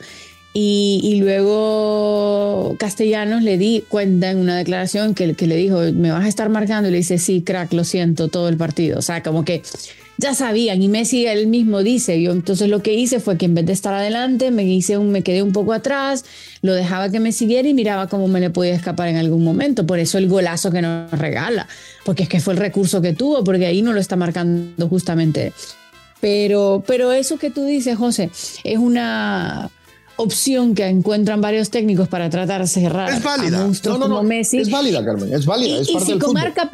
Y, 0.54 1.18
luego 1.22 2.76
Castellanos 2.78 3.42
le 3.42 3.58
di 3.58 3.86
cuenta 3.88 4.32
en 4.32 4.38
una 4.38 4.58
declaración 4.58 5.14
que, 5.14 5.34
que, 5.34 5.48
le 5.48 5.56
dijo, 5.56 5.80
me 5.94 6.12
vas 6.12 6.26
a 6.26 6.28
estar 6.28 6.50
marcando, 6.50 6.90
y 6.90 6.92
le 6.92 6.98
dice, 6.98 7.18
sí, 7.18 7.42
crack, 7.42 7.72
lo 7.74 7.86
siento, 7.86 8.28
todo 8.28 8.50
el 8.50 8.58
partido. 8.58 9.00
O 9.00 9.02
sea, 9.02 9.24
como 9.24 9.46
que 9.46 9.62
ya 10.18 10.36
sabían, 10.36 10.82
y 10.84 10.88
Messi 10.88 11.26
él 11.26 11.48
mismo 11.48 11.82
dice, 11.84 12.22
yo 12.22 12.32
entonces 12.32 12.70
lo 12.70 12.84
que 12.84 12.94
hice 12.94 13.20
fue 13.20 13.38
que 13.38 13.46
en 13.46 13.56
vez 13.56 13.66
de 13.66 13.74
estar 13.74 13.94
adelante, 13.94 14.52
me, 14.52 14.64
hice 14.64 14.98
un, 14.98 15.10
me 15.10 15.24
quedé 15.24 15.42
un 15.42 15.54
poco 15.54 15.74
atrás, 15.74 16.26
lo 16.62 16.74
dejaba 16.74 17.10
que 17.10 17.20
me 17.20 17.32
siguiera 17.32 17.68
y 17.68 17.74
miraba 17.74 18.08
cómo 18.08 18.28
me 18.28 18.40
le 18.40 18.50
podía 18.50 18.76
escapar 18.76 19.08
en 19.08 19.16
algún 19.16 19.44
momento. 19.44 19.88
Por 19.88 20.00
eso 20.00 20.18
el 20.18 20.28
golazo 20.28 20.70
que 20.70 20.82
nos 20.82 21.12
regala, 21.12 21.68
porque 22.06 22.24
es 22.24 22.30
que 22.30 22.40
fue 22.40 22.54
el 22.54 22.60
recurso 22.60 23.02
que 23.02 23.14
tuvo, 23.14 23.44
porque 23.44 23.66
ahí 23.66 23.82
no 23.82 23.94
lo 23.94 24.00
está 24.00 24.16
marcando 24.18 24.88
justamente. 24.90 25.54
Pero, 26.20 26.84
pero 26.86 27.14
eso 27.14 27.40
que 27.40 27.50
tú 27.50 27.66
dices, 27.66 27.98
José, 27.98 28.30
es 28.64 28.78
una 28.78 29.72
opción 30.18 30.76
que 30.76 30.86
encuentran 30.88 31.42
varios 31.42 31.70
técnicos 31.70 32.08
para 32.08 32.30
tratar 32.30 32.62
de 32.62 32.68
cerrar 32.68 33.10
es 33.12 33.24
válida. 33.24 33.68
no, 33.86 33.98
no, 33.98 34.08
no, 34.08 34.24
Messi. 34.24 34.60
Es 34.60 34.70
válida, 34.70 35.04
Carmen, 35.04 35.34
es 35.34 35.46
válida. 35.46 35.78
Y, 35.78 35.82
es 35.82 35.92
parte 35.92 36.06
si, 36.06 36.20
con 36.20 36.34
marca 36.34 36.70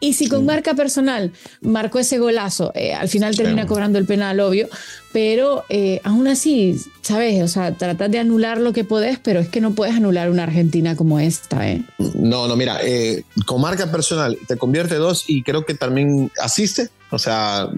y 0.00 0.12
si 0.14 0.28
con 0.28 0.44
marca 0.44 0.74
personal 0.74 1.32
marcó 1.60 1.98
ese 1.98 2.18
golazo, 2.18 2.72
eh, 2.74 2.94
al 2.94 3.08
final 3.08 3.36
termina 3.36 3.66
cobrando 3.66 3.98
el 3.98 4.04
penal, 4.04 4.40
obvio, 4.40 4.68
pero 5.12 5.64
eh, 5.68 6.00
aún 6.04 6.28
así, 6.28 6.80
¿sabes? 7.02 7.42
O 7.42 7.48
sea, 7.48 7.72
tratas 7.74 8.10
de 8.10 8.18
anular 8.18 8.58
lo 8.58 8.72
que 8.72 8.84
podés, 8.84 9.18
pero 9.18 9.40
es 9.40 9.48
que 9.48 9.60
no 9.60 9.72
puedes 9.72 9.94
anular 9.94 10.30
una 10.30 10.42
Argentina 10.44 10.96
como 10.96 11.18
esta, 11.18 11.68
¿eh? 11.68 11.82
No, 12.14 12.46
no, 12.46 12.56
mira, 12.56 12.78
eh, 12.82 13.24
con 13.46 13.60
marca 13.60 13.90
personal 13.90 14.38
te 14.46 14.56
convierte 14.56 14.96
dos 14.96 15.24
y 15.26 15.42
creo 15.42 15.64
que 15.64 15.74
también 15.74 16.30
asiste. 16.42 16.90
O 17.10 17.18
sea, 17.18 17.68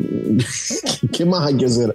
¿qué 1.12 1.24
más 1.24 1.46
hay 1.46 1.56
que 1.56 1.66
hacer? 1.66 1.94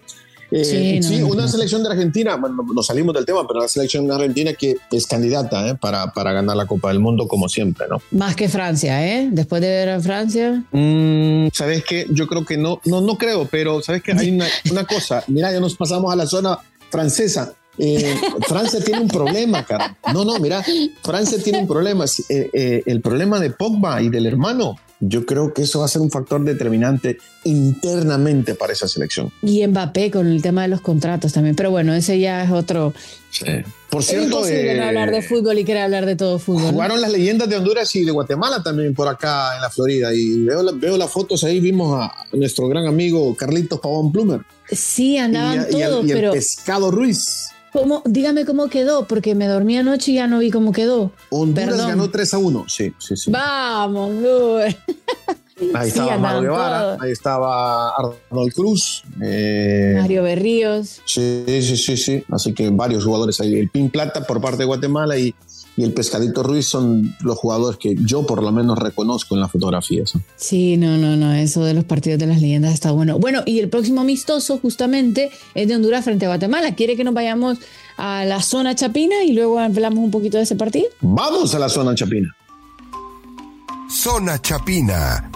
Eh, 0.51 0.99
sí, 1.01 1.21
una 1.23 1.47
selección 1.47 1.83
de 1.83 1.89
Argentina, 1.89 2.35
bueno, 2.35 2.65
nos 2.73 2.85
salimos 2.85 3.15
del 3.15 3.25
tema, 3.25 3.45
pero 3.47 3.59
una 3.59 3.67
selección 3.67 4.07
de 4.07 4.13
Argentina 4.13 4.53
que 4.53 4.75
es 4.91 5.07
candidata 5.07 5.67
¿eh? 5.67 5.75
para, 5.75 6.11
para, 6.13 6.33
ganar 6.33 6.55
la 6.55 6.65
Copa 6.65 6.89
del 6.89 6.99
Mundo 6.99 7.27
como 7.27 7.49
siempre, 7.49 7.87
¿no? 7.89 8.01
Más 8.11 8.35
que 8.35 8.47
Francia, 8.47 9.05
¿eh? 9.05 9.29
Después 9.31 9.61
de 9.61 9.69
ver 9.69 9.89
a 9.89 9.99
Francia. 9.99 10.63
Mm, 10.71 11.47
¿Sabes 11.51 11.83
qué? 11.83 12.05
Yo 12.11 12.27
creo 12.27 12.45
que 12.45 12.57
no, 12.57 12.79
no, 12.85 13.01
no 13.01 13.17
creo, 13.17 13.47
pero 13.49 13.81
¿sabes 13.81 14.03
qué? 14.03 14.13
Hay 14.13 14.31
una, 14.31 14.47
una 14.71 14.85
cosa, 14.85 15.23
mira, 15.27 15.51
ya 15.51 15.59
nos 15.59 15.75
pasamos 15.75 16.11
a 16.11 16.15
la 16.15 16.25
zona 16.25 16.59
francesa. 16.89 17.53
Eh, 17.77 18.15
Francia 18.47 18.79
tiene 18.81 19.01
un 19.01 19.09
problema, 19.09 19.65
cara. 19.65 19.97
No, 20.13 20.23
no, 20.23 20.39
mira, 20.39 20.63
Francia 21.03 21.37
tiene 21.43 21.59
un 21.59 21.67
problema. 21.67 22.05
el 22.29 23.01
problema 23.01 23.39
de 23.39 23.49
Pogba 23.49 24.01
y 24.01 24.07
del 24.07 24.27
hermano 24.27 24.77
yo 25.07 25.25
creo 25.25 25.53
que 25.53 25.63
eso 25.63 25.79
va 25.79 25.85
a 25.85 25.87
ser 25.87 26.01
un 26.01 26.09
factor 26.09 26.43
determinante 26.43 27.17
internamente 27.43 28.55
para 28.55 28.73
esa 28.73 28.87
selección. 28.87 29.31
Y 29.41 29.65
Mbappé 29.65 30.11
con 30.11 30.27
el 30.27 30.41
tema 30.41 30.63
de 30.63 30.69
los 30.69 30.81
contratos 30.81 31.33
también, 31.33 31.55
pero 31.55 31.71
bueno, 31.71 31.93
ese 31.93 32.19
ya 32.19 32.43
es 32.43 32.51
otro. 32.51 32.93
Sí. 33.29 33.45
Por 33.89 34.03
cierto, 34.03 34.25
es 34.25 34.31
imposible 34.33 34.75
no 34.75 34.83
eh, 34.83 34.87
hablar 34.87 35.11
de 35.11 35.21
fútbol 35.21 35.59
y 35.59 35.63
querer 35.63 35.83
hablar 35.83 36.05
de 36.05 36.15
todo 36.15 36.39
fútbol. 36.39 36.63
¿no? 36.63 36.71
Jugaron 36.71 37.01
las 37.01 37.11
leyendas 37.11 37.47
de 37.47 37.57
Honduras 37.57 37.95
y 37.95 38.03
de 38.03 38.11
Guatemala 38.11 38.61
también 38.63 38.93
por 38.93 39.07
acá 39.07 39.55
en 39.55 39.61
la 39.61 39.69
Florida. 39.69 40.13
Y 40.13 40.43
veo, 40.43 40.63
veo 40.75 40.97
las 40.97 41.11
fotos 41.11 41.43
ahí, 41.43 41.59
vimos 41.59 41.97
a 42.01 42.11
nuestro 42.33 42.67
gran 42.67 42.87
amigo 42.87 43.35
Carlitos 43.35 43.79
Pavón 43.79 44.11
Plumer. 44.11 44.41
Sí, 44.69 45.17
andaban 45.17 45.67
y, 45.69 45.77
y 45.77 45.81
todos, 45.83 46.05
y 46.05 46.11
el 46.11 46.17
pero 46.17 46.31
Pescado 46.31 46.91
Ruiz. 46.91 47.49
¿cómo? 47.75 48.01
dígame 48.05 48.45
cómo 48.45 48.69
quedó, 48.69 49.05
porque 49.05 49.35
me 49.35 49.47
dormí 49.47 49.77
anoche 49.77 50.11
y 50.11 50.15
ya 50.15 50.27
no 50.27 50.39
vi 50.39 50.51
cómo 50.51 50.71
quedó. 50.71 51.11
Honduras 51.29 51.69
Perdón. 51.69 51.89
ganó 51.89 52.09
3 52.09 52.33
a 52.33 52.37
1. 52.37 52.65
Sí, 52.67 52.93
sí, 52.97 53.15
sí. 53.15 53.31
Vamos, 53.31 54.11
Luis. 54.13 54.75
Ahí 55.73 55.89
Sí, 55.89 55.99
estaba 55.99 56.17
Mario 56.17 56.41
Guevara, 56.41 56.97
ahí 56.99 57.11
estaba 57.11 57.89
Arnold 57.95 58.53
Cruz. 58.53 59.03
eh, 59.21 59.95
Mario 60.01 60.23
Berríos. 60.23 61.01
Sí, 61.05 61.45
sí, 61.47 61.77
sí, 61.77 61.95
sí. 61.95 62.23
Así 62.29 62.53
que 62.53 62.69
varios 62.71 63.05
jugadores 63.05 63.39
ahí. 63.39 63.55
El 63.55 63.69
Pin 63.69 63.89
Plata 63.89 64.25
por 64.27 64.41
parte 64.41 64.57
de 64.59 64.65
Guatemala 64.65 65.17
y, 65.17 65.33
y 65.77 65.83
el 65.85 65.93
Pescadito 65.93 66.43
Ruiz 66.43 66.65
son 66.65 67.15
los 67.21 67.37
jugadores 67.37 67.79
que 67.79 67.95
yo 68.05 68.25
por 68.25 68.43
lo 68.43 68.51
menos 68.51 68.77
reconozco 68.77 69.35
en 69.35 69.41
las 69.41 69.49
fotografías. 69.51 70.11
Sí, 70.35 70.75
no, 70.75 70.97
no, 70.97 71.15
no, 71.15 71.33
eso 71.33 71.63
de 71.63 71.73
los 71.73 71.85
partidos 71.85 72.19
de 72.19 72.27
las 72.27 72.41
leyendas 72.41 72.73
está 72.73 72.91
bueno. 72.91 73.17
Bueno, 73.17 73.41
y 73.45 73.59
el 73.59 73.69
próximo 73.69 74.01
amistoso 74.01 74.57
justamente 74.57 75.31
es 75.53 75.69
de 75.69 75.75
Honduras 75.75 76.03
frente 76.03 76.25
a 76.25 76.29
Guatemala. 76.29 76.75
¿Quiere 76.75 76.97
que 76.97 77.05
nos 77.05 77.13
vayamos 77.13 77.59
a 77.95 78.25
la 78.25 78.41
zona 78.41 78.75
chapina 78.75 79.23
y 79.23 79.31
luego 79.31 79.57
hablamos 79.59 79.99
un 79.99 80.11
poquito 80.11 80.35
de 80.35 80.43
ese 80.43 80.57
partido? 80.57 80.87
Vamos 80.99 81.55
a 81.55 81.59
la 81.59 81.69
zona 81.69 81.95
chapina. 81.95 82.27
Zona 83.89 84.41
Chapina. 84.41 85.31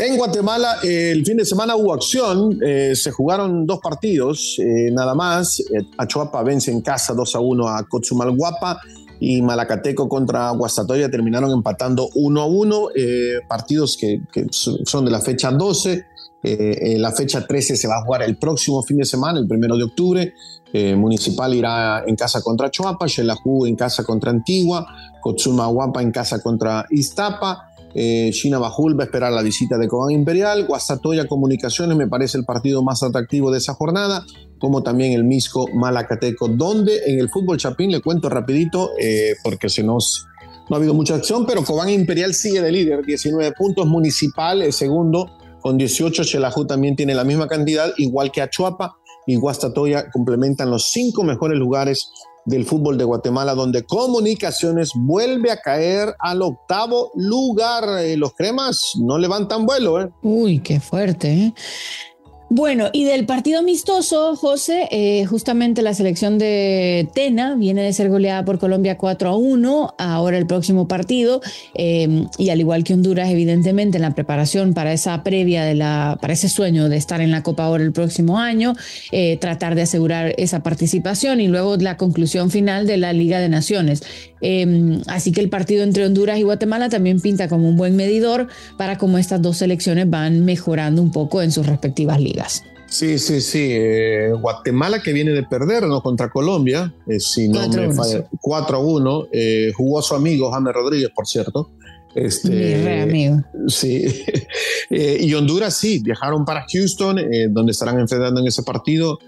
En 0.00 0.16
Guatemala 0.16 0.76
el 0.84 1.24
fin 1.26 1.36
de 1.38 1.44
semana 1.44 1.74
hubo 1.74 1.92
acción, 1.92 2.56
eh, 2.64 2.92
se 2.94 3.10
jugaron 3.10 3.66
dos 3.66 3.80
partidos, 3.80 4.56
eh, 4.60 4.90
nada 4.92 5.12
más. 5.14 5.58
Eh, 5.58 5.64
Achuapa 5.96 6.40
vence 6.44 6.70
en 6.70 6.82
casa 6.82 7.14
2 7.14 7.34
a 7.34 7.40
1 7.40 7.68
a 7.68 7.82
Cotzumalguapa 7.82 8.78
y 9.18 9.42
Malacateco 9.42 10.08
contra 10.08 10.50
Guastatoya 10.50 11.10
terminaron 11.10 11.50
empatando 11.50 12.08
1 12.14 12.40
a 12.40 12.46
1. 12.46 12.88
eh, 12.94 13.40
partidos 13.48 13.96
que, 13.96 14.20
que 14.32 14.46
so- 14.50 14.78
son 14.86 15.04
de 15.04 15.10
la 15.10 15.20
fecha 15.20 15.50
12. 15.50 16.04
Eh, 16.44 16.78
eh, 16.94 16.98
la 17.00 17.10
fecha 17.10 17.44
13 17.44 17.76
se 17.76 17.88
va 17.88 17.96
a 17.98 18.04
jugar 18.04 18.22
el 18.22 18.36
próximo 18.36 18.80
fin 18.84 18.98
de 18.98 19.04
semana, 19.04 19.40
el 19.40 19.48
primero 19.48 19.76
de 19.76 19.82
octubre. 19.84 20.32
Municipal 20.96 21.54
irá 21.54 22.04
en 22.06 22.14
casa 22.14 22.42
contra 22.42 22.70
Choapa, 22.70 23.08
Xelajú 23.08 23.64
en 23.66 23.74
casa 23.74 24.04
contra 24.04 24.30
Antigua, 24.30 24.86
Cotzumalguapa 25.18 26.02
en 26.02 26.12
casa 26.12 26.42
contra 26.42 26.84
Iztapa. 26.90 27.67
Eh, 27.94 28.30
China 28.32 28.58
Bajul 28.58 28.98
va 28.98 29.04
a 29.04 29.06
esperar 29.06 29.32
la 29.32 29.42
visita 29.42 29.78
de 29.78 29.88
Cobán 29.88 30.10
Imperial. 30.10 30.66
Guastatoya 30.66 31.26
Comunicaciones 31.26 31.96
me 31.96 32.06
parece 32.06 32.38
el 32.38 32.44
partido 32.44 32.82
más 32.82 33.02
atractivo 33.02 33.50
de 33.50 33.58
esa 33.58 33.74
jornada, 33.74 34.24
como 34.58 34.82
también 34.82 35.12
el 35.12 35.24
Misco 35.24 35.66
Malacateco, 35.74 36.48
donde 36.48 37.00
en 37.06 37.18
el 37.18 37.28
fútbol 37.30 37.58
chapín 37.58 37.90
le 37.90 38.00
cuento 38.00 38.28
rapidito, 38.28 38.90
eh, 39.00 39.34
porque 39.42 39.68
se 39.68 39.82
nos 39.82 40.26
no 40.68 40.76
ha 40.76 40.78
habido 40.78 40.92
mucha 40.92 41.14
acción, 41.14 41.46
pero 41.46 41.64
Cobán 41.64 41.88
Imperial 41.88 42.34
sigue 42.34 42.60
de 42.60 42.70
líder, 42.70 43.04
19 43.04 43.52
puntos, 43.52 43.86
Municipal 43.86 44.60
es 44.60 44.76
segundo 44.76 45.30
con 45.60 45.78
18, 45.78 46.24
Xelajú 46.24 46.66
también 46.66 46.94
tiene 46.94 47.14
la 47.14 47.24
misma 47.24 47.48
cantidad, 47.48 47.92
igual 47.96 48.30
que 48.30 48.42
Achuapa 48.42 48.96
y 49.26 49.36
Guastatoya 49.36 50.10
complementan 50.10 50.70
los 50.70 50.90
cinco 50.90 51.22
mejores 51.24 51.58
lugares 51.58 52.10
del 52.48 52.64
fútbol 52.64 52.96
de 52.96 53.04
Guatemala, 53.04 53.54
donde 53.54 53.84
Comunicaciones 53.84 54.92
vuelve 54.94 55.50
a 55.50 55.60
caer 55.60 56.14
al 56.18 56.42
octavo 56.42 57.12
lugar. 57.14 57.84
Eh, 58.02 58.16
los 58.16 58.32
cremas 58.34 58.92
no 58.98 59.18
levantan 59.18 59.66
vuelo, 59.66 60.00
¿eh? 60.00 60.10
Uy, 60.22 60.60
qué 60.60 60.80
fuerte, 60.80 61.32
¿eh? 61.32 61.54
Bueno, 62.50 62.88
y 62.94 63.04
del 63.04 63.26
partido 63.26 63.58
amistoso, 63.58 64.34
José, 64.34 64.88
eh, 64.90 65.26
justamente 65.26 65.82
la 65.82 65.92
selección 65.92 66.38
de 66.38 67.06
Tena 67.12 67.56
viene 67.56 67.82
de 67.82 67.92
ser 67.92 68.08
goleada 68.08 68.42
por 68.46 68.58
Colombia 68.58 68.96
4 68.96 69.28
a 69.28 69.36
1, 69.36 69.94
ahora 69.98 70.38
el 70.38 70.46
próximo 70.46 70.88
partido, 70.88 71.42
eh, 71.74 72.24
y 72.38 72.48
al 72.48 72.60
igual 72.60 72.84
que 72.84 72.94
Honduras, 72.94 73.28
evidentemente 73.28 73.98
en 73.98 74.02
la 74.02 74.14
preparación 74.14 74.72
para 74.72 74.94
esa 74.94 75.22
previa 75.22 75.62
de 75.64 75.74
la, 75.74 76.16
para 76.22 76.32
ese 76.32 76.48
sueño 76.48 76.88
de 76.88 76.96
estar 76.96 77.20
en 77.20 77.32
la 77.32 77.42
Copa 77.42 77.64
ahora 77.64 77.84
el 77.84 77.92
próximo 77.92 78.38
año, 78.38 78.74
eh, 79.12 79.36
tratar 79.36 79.74
de 79.74 79.82
asegurar 79.82 80.34
esa 80.38 80.62
participación 80.62 81.42
y 81.42 81.48
luego 81.48 81.76
la 81.76 81.98
conclusión 81.98 82.50
final 82.50 82.86
de 82.86 82.96
la 82.96 83.12
Liga 83.12 83.40
de 83.40 83.50
Naciones. 83.50 84.02
Eh, 84.40 85.00
así 85.06 85.32
que 85.32 85.40
el 85.40 85.48
partido 85.48 85.82
entre 85.82 86.06
Honduras 86.06 86.38
y 86.38 86.42
Guatemala 86.42 86.88
también 86.88 87.20
pinta 87.20 87.48
como 87.48 87.68
un 87.68 87.76
buen 87.76 87.96
medidor 87.96 88.48
para 88.76 88.96
cómo 88.96 89.18
estas 89.18 89.42
dos 89.42 89.58
selecciones 89.58 90.08
van 90.08 90.44
mejorando 90.44 91.02
un 91.02 91.10
poco 91.10 91.42
en 91.42 91.52
sus 91.52 91.66
respectivas 91.66 92.20
ligas. 92.20 92.37
Sí, 92.86 93.18
sí, 93.18 93.40
sí. 93.42 93.68
Eh, 93.70 94.32
Guatemala 94.40 95.02
que 95.02 95.12
viene 95.12 95.32
de 95.32 95.42
perder 95.42 95.82
¿no? 95.86 96.02
contra 96.02 96.30
Colombia, 96.30 96.94
eh, 97.06 97.20
si 97.20 97.48
no 97.48 97.58
4 97.60 97.80
a 97.82 97.86
me 97.86 97.92
1, 97.92 97.94
falla, 98.02 98.24
4 98.40 98.76
a 98.76 98.80
1. 98.80 99.26
eh, 99.32 99.72
jugó 99.76 99.98
a 99.98 100.02
su 100.02 100.14
amigo 100.14 100.50
James 100.50 100.72
Rodríguez, 100.72 101.10
por 101.14 101.26
cierto. 101.26 101.70
Este, 102.14 102.48
Mi 102.48 102.74
re 102.84 103.02
amigo. 103.02 103.36
Sí, 103.68 104.04
Eh, 104.90 105.18
y 105.20 105.34
Honduras 105.34 105.76
sí, 105.76 105.98
viajaron 106.02 106.46
para 106.46 106.64
Houston, 106.72 107.18
donde 107.50 107.72
estarán 107.72 107.98
enfrentando 108.00 108.40
en 108.40 108.46
ese 108.46 108.62
partido. 108.62 109.18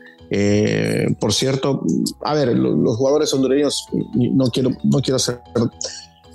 Por 1.19 1.35
cierto, 1.35 1.83
a 2.25 2.33
ver, 2.35 2.57
lo- 2.57 2.75
los 2.75 2.97
jugadores 2.97 3.35
hondureños, 3.35 3.85
no 4.15 4.47
quiero, 4.47 4.71
no 4.85 5.01
quiero 5.03 5.19
ser 5.19 5.41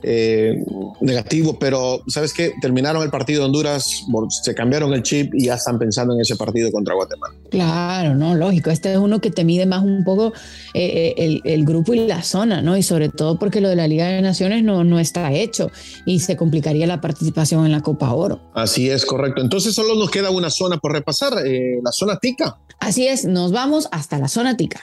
eh, 0.06 0.64
negativo, 1.02 1.58
pero 1.60 2.02
¿sabes 2.08 2.34
qué? 2.34 2.54
Terminaron 2.62 3.02
el 3.04 3.10
partido 3.10 3.42
de 3.42 3.46
Honduras, 3.48 4.06
se 4.44 4.54
cambiaron 4.54 4.94
el 4.94 5.04
chip 5.04 5.34
y 5.34 5.46
ya 5.46 5.56
están 5.56 5.80
pensando 5.80 6.14
en 6.14 6.22
ese 6.22 6.36
partido 6.36 6.72
contra 6.72 6.94
Guatemala. 6.94 7.34
Claro, 7.50 8.16
no, 8.16 8.36
lógico. 8.36 8.70
Este 8.70 8.92
es 8.92 8.98
uno 8.98 9.20
que 9.20 9.32
te 9.32 9.44
mide 9.44 9.66
más 9.66 9.84
un 9.84 10.04
poco 10.04 10.34
eh, 10.74 10.86
eh, 10.86 11.14
el, 11.18 11.42
el 11.44 11.66
grupo 11.66 11.94
y 11.94 12.06
la 12.06 12.22
zona, 12.24 12.62
¿no? 12.62 12.78
Y 12.78 12.84
sobre 12.84 13.10
todo 13.10 13.40
porque 13.40 13.62
lo 13.62 13.70
de 13.70 13.76
la 13.76 13.88
Liga 13.88 14.08
de 14.08 14.22
Naciones 14.22 14.64
no, 14.64 14.84
no 14.84 15.00
está 15.00 15.32
hecho 15.34 15.72
y 16.06 16.20
se 16.20 16.38
complicaría 16.38 16.88
la 16.88 17.02
participación 17.02 17.66
en 17.66 17.72
la 17.72 17.82
Copa 17.82 18.14
Oro. 18.14 18.40
Así 18.54 18.90
es, 18.90 19.06
correcto. 19.06 19.42
Entonces 19.42 19.74
solo 19.74 19.96
nos 19.96 20.12
queda 20.12 20.30
una 20.30 20.50
zona 20.50 20.78
por 20.78 20.92
repasar, 20.92 21.34
eh, 21.46 21.80
la 21.84 21.92
zona 21.92 22.18
tica. 22.20 22.58
Así 22.80 23.08
es, 23.08 23.26
nos 23.26 23.52
vamos 23.52 23.88
hasta 23.92 24.18
la 24.18 24.28
zona 24.28 24.56
tica. 24.58 24.82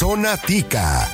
Zona 0.00 0.38
Tica. 0.38 1.12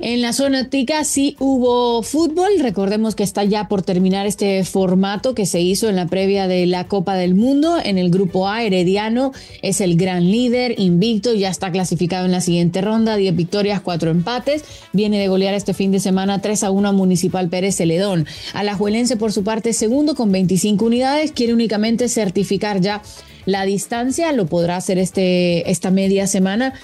En 0.00 0.22
la 0.22 0.32
zona 0.32 0.70
tica 0.70 1.04
sí 1.04 1.36
hubo 1.38 2.02
fútbol. 2.02 2.48
Recordemos 2.58 3.14
que 3.14 3.22
está 3.22 3.44
ya 3.44 3.68
por 3.68 3.82
terminar 3.82 4.26
este 4.26 4.64
formato 4.64 5.36
que 5.36 5.46
se 5.46 5.60
hizo 5.60 5.88
en 5.88 5.94
la 5.94 6.06
previa 6.06 6.48
de 6.48 6.66
la 6.66 6.88
Copa 6.88 7.14
del 7.14 7.36
Mundo. 7.36 7.78
En 7.82 7.96
el 7.96 8.10
grupo 8.10 8.48
A, 8.48 8.64
Herediano 8.64 9.32
es 9.62 9.80
el 9.80 9.96
gran 9.96 10.28
líder, 10.28 10.80
invicto, 10.80 11.32
ya 11.32 11.48
está 11.48 11.70
clasificado 11.70 12.24
en 12.24 12.32
la 12.32 12.40
siguiente 12.40 12.80
ronda. 12.80 13.16
10 13.16 13.36
victorias, 13.36 13.80
4 13.82 14.10
empates. 14.10 14.64
Viene 14.92 15.20
de 15.20 15.28
golear 15.28 15.54
este 15.54 15.74
fin 15.74 15.92
de 15.92 16.00
semana 16.00 16.40
3 16.40 16.64
a 16.64 16.70
1 16.72 16.88
a 16.88 16.92
Municipal 16.92 17.48
Pérez 17.48 17.76
Celedón. 17.76 18.26
Alajuelense, 18.52 19.16
por 19.16 19.32
su 19.32 19.44
parte, 19.44 19.72
segundo 19.72 20.16
con 20.16 20.32
25 20.32 20.84
unidades. 20.84 21.30
Quiere 21.30 21.54
únicamente 21.54 22.08
certificar 22.08 22.80
ya 22.80 23.00
la 23.46 23.64
distancia. 23.64 24.32
Lo 24.32 24.46
podrá 24.46 24.76
hacer 24.76 24.98
este, 24.98 25.70
esta 25.70 25.92
media 25.92 26.26
semana 26.26 26.74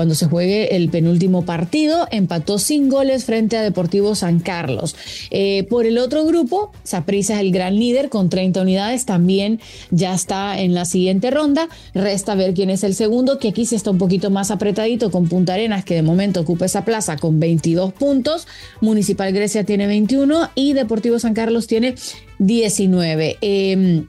cuando 0.00 0.14
se 0.14 0.24
juegue 0.24 0.76
el 0.76 0.88
penúltimo 0.88 1.44
partido, 1.44 2.08
empató 2.10 2.58
sin 2.58 2.88
goles 2.88 3.26
frente 3.26 3.58
a 3.58 3.62
Deportivo 3.62 4.14
San 4.14 4.40
Carlos. 4.40 4.96
Eh, 5.30 5.66
por 5.68 5.84
el 5.84 5.98
otro 5.98 6.24
grupo, 6.24 6.72
Saprissa 6.84 7.34
es 7.34 7.40
el 7.40 7.52
gran 7.52 7.78
líder 7.78 8.08
con 8.08 8.30
30 8.30 8.62
unidades, 8.62 9.04
también 9.04 9.60
ya 9.90 10.14
está 10.14 10.58
en 10.58 10.72
la 10.72 10.86
siguiente 10.86 11.30
ronda. 11.30 11.68
Resta 11.92 12.34
ver 12.34 12.54
quién 12.54 12.70
es 12.70 12.82
el 12.82 12.94
segundo, 12.94 13.38
que 13.38 13.48
aquí 13.48 13.66
sí 13.66 13.74
está 13.74 13.90
un 13.90 13.98
poquito 13.98 14.30
más 14.30 14.50
apretadito 14.50 15.10
con 15.10 15.28
Punta 15.28 15.52
Arenas, 15.52 15.84
que 15.84 15.96
de 15.96 16.02
momento 16.02 16.40
ocupa 16.40 16.64
esa 16.64 16.86
plaza 16.86 17.18
con 17.18 17.38
22 17.38 17.92
puntos. 17.92 18.46
Municipal 18.80 19.34
Grecia 19.34 19.64
tiene 19.64 19.86
21 19.86 20.48
y 20.54 20.72
Deportivo 20.72 21.18
San 21.18 21.34
Carlos 21.34 21.66
tiene 21.66 21.94
19. 22.38 23.36
Eh, 23.42 24.06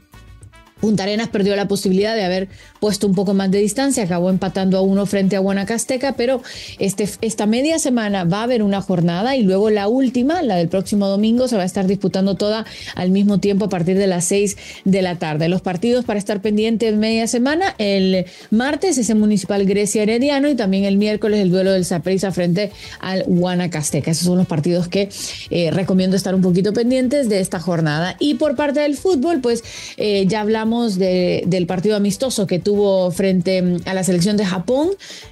Punta 0.81 1.03
Arenas 1.03 1.29
perdió 1.29 1.55
la 1.55 1.67
posibilidad 1.67 2.15
de 2.15 2.23
haber 2.23 2.50
puesto 2.79 3.05
un 3.05 3.13
poco 3.13 3.35
más 3.35 3.51
de 3.51 3.59
distancia, 3.59 4.03
acabó 4.03 4.31
empatando 4.31 4.77
a 4.77 4.81
uno 4.81 5.05
frente 5.05 5.35
a 5.35 5.39
Guanacasteca, 5.39 6.13
pero 6.13 6.41
este, 6.79 7.07
esta 7.21 7.45
media 7.45 7.77
semana 7.77 8.23
va 8.23 8.39
a 8.39 8.43
haber 8.43 8.63
una 8.63 8.81
jornada 8.81 9.35
y 9.35 9.43
luego 9.43 9.69
la 9.69 9.88
última, 9.88 10.41
la 10.41 10.55
del 10.55 10.67
próximo 10.67 11.07
domingo, 11.07 11.47
se 11.47 11.55
va 11.55 11.61
a 11.61 11.65
estar 11.65 11.85
disputando 11.85 12.35
toda 12.35 12.65
al 12.95 13.11
mismo 13.11 13.38
tiempo 13.38 13.65
a 13.65 13.69
partir 13.69 13.97
de 13.97 14.07
las 14.07 14.25
6 14.25 14.57
de 14.83 15.01
la 15.03 15.17
tarde. 15.19 15.47
Los 15.47 15.61
partidos 15.61 16.03
para 16.05 16.17
estar 16.17 16.41
pendientes 16.41 16.95
media 16.95 17.27
semana, 17.27 17.75
el 17.77 18.25
martes 18.50 18.97
es 18.97 19.09
el 19.11 19.17
Municipal 19.17 19.65
Grecia 19.65 20.01
Herediano 20.01 20.50
y 20.50 20.55
también 20.55 20.85
el 20.85 20.97
miércoles 20.97 21.39
el 21.39 21.51
duelo 21.51 21.71
del 21.71 21.85
Saprissa 21.85 22.31
frente 22.31 22.71
al 23.00 23.23
Guanacasteca. 23.27 24.09
Esos 24.09 24.25
son 24.25 24.39
los 24.39 24.47
partidos 24.47 24.88
que 24.88 25.09
eh, 25.51 25.69
recomiendo 25.71 26.15
estar 26.15 26.33
un 26.33 26.41
poquito 26.41 26.73
pendientes 26.73 27.29
de 27.29 27.39
esta 27.39 27.59
jornada. 27.59 28.15
Y 28.19 28.35
por 28.35 28.55
parte 28.55 28.79
del 28.79 28.97
fútbol, 28.97 29.41
pues 29.41 29.63
eh, 29.97 30.25
ya 30.27 30.41
hablamos 30.41 30.70
de, 30.97 31.43
del 31.45 31.67
partido 31.67 31.95
amistoso 31.95 32.47
que 32.47 32.59
tuvo 32.59 33.11
frente 33.11 33.77
a 33.85 33.93
la 33.93 34.03
selección 34.03 34.37
de 34.37 34.45
Japón, 34.45 34.89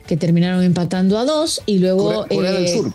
que 0.08 0.18
terminaron 0.18 0.64
empatando 0.64 1.18
a 1.18 1.26
dos, 1.26 1.62
y 1.66 1.80
luego 1.80 2.26
Corea, 2.28 2.28
Corea 2.28 2.52
del 2.52 2.66
eh, 2.66 2.76
Sur. 2.76 2.94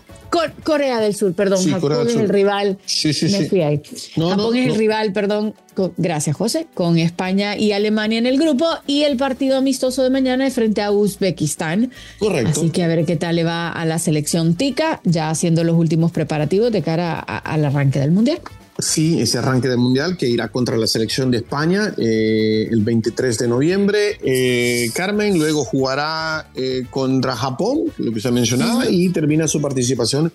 Corea 0.63 0.99
del 0.99 1.15
Sur, 1.15 1.33
perdón. 1.33 1.69
Japón 1.69 2.07
es 2.07 2.15
el 2.15 2.29
rival. 2.29 2.77
Sí, 2.85 3.13
sí, 3.13 3.27
Me 3.29 3.45
fui 3.45 3.61
ahí. 3.61 3.81
Japón 4.15 4.55
es 4.55 4.67
el 4.67 4.75
rival, 4.75 5.13
perdón. 5.13 5.53
gracias, 5.97 6.35
José. 6.35 6.67
Con 6.73 6.97
España 6.97 7.57
y 7.57 7.71
Alemania 7.71 8.19
en 8.19 8.25
el 8.25 8.37
grupo. 8.37 8.65
Y 8.85 9.03
el 9.03 9.17
partido 9.17 9.57
amistoso 9.57 10.03
de 10.03 10.09
mañana 10.09 10.45
es 10.45 10.53
frente 10.53 10.81
a 10.81 10.91
Uzbekistán. 10.91 11.91
Correcto. 12.19 12.59
Así 12.59 12.69
que 12.69 12.83
a 12.83 12.87
ver 12.87 13.05
qué 13.05 13.15
tal 13.15 13.37
le 13.37 13.43
va 13.43 13.71
a 13.71 13.85
la 13.85 13.99
selección 13.99 14.55
tica, 14.55 15.01
ya 15.03 15.29
haciendo 15.29 15.63
los 15.63 15.75
últimos 15.77 16.11
preparativos 16.11 16.71
de 16.71 16.81
cara 16.81 17.19
al 17.19 17.65
arranque 17.65 17.99
del 17.99 18.11
mundial. 18.11 18.39
Sí, 18.77 19.21
ese 19.21 19.37
arranque 19.37 19.69
del 19.69 19.77
Mundial 19.77 20.17
que 20.17 20.27
irá 20.27 20.49
contra 20.49 20.75
la 20.75 20.85
selección 20.85 21.31
de 21.31 21.37
España 21.37 21.93
eh, 21.97 22.67
el 22.69 22.83
23 22.83 23.37
de 23.37 23.47
noviembre. 23.47 24.17
Eh, 24.21 24.89
Carmen 24.93 25.37
luego 25.37 25.63
jugará 25.63 26.49
eh, 26.55 26.85
contra 26.89 27.37
Japón, 27.37 27.85
lo 27.97 28.11
que 28.11 28.19
se 28.19 28.31
mencionaba, 28.31 28.89
y 28.89 29.09
termina 29.09 29.47
su 29.47 29.61
participación 29.61 30.31